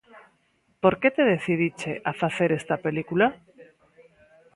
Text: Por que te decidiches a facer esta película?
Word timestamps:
Por 0.81 0.93
que 1.01 1.09
te 1.15 1.23
decidiches 1.33 1.97
a 2.09 2.11
facer 2.21 2.49
esta 2.59 2.75
película? 2.85 3.25